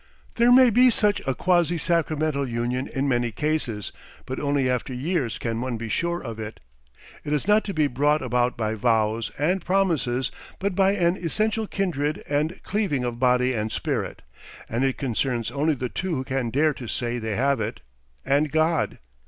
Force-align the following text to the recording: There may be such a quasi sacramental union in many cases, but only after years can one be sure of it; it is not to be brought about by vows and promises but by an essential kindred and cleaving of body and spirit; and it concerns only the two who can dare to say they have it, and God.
There 0.37 0.51
may 0.51 0.71
be 0.71 0.89
such 0.89 1.21
a 1.27 1.35
quasi 1.35 1.77
sacramental 1.77 2.49
union 2.49 2.87
in 2.87 3.07
many 3.07 3.31
cases, 3.31 3.91
but 4.25 4.39
only 4.39 4.67
after 4.67 4.95
years 4.95 5.37
can 5.37 5.61
one 5.61 5.77
be 5.77 5.89
sure 5.89 6.23
of 6.23 6.39
it; 6.39 6.59
it 7.23 7.33
is 7.33 7.47
not 7.47 7.63
to 7.65 7.71
be 7.75 7.85
brought 7.85 8.23
about 8.23 8.57
by 8.57 8.73
vows 8.73 9.29
and 9.37 9.63
promises 9.63 10.31
but 10.57 10.73
by 10.73 10.93
an 10.93 11.17
essential 11.17 11.67
kindred 11.67 12.23
and 12.27 12.63
cleaving 12.63 13.03
of 13.03 13.19
body 13.19 13.53
and 13.53 13.71
spirit; 13.71 14.23
and 14.67 14.83
it 14.83 14.97
concerns 14.97 15.51
only 15.51 15.75
the 15.75 15.87
two 15.87 16.15
who 16.15 16.23
can 16.23 16.49
dare 16.49 16.73
to 16.73 16.87
say 16.87 17.19
they 17.19 17.35
have 17.35 17.61
it, 17.61 17.81
and 18.25 18.51
God. 18.51 18.97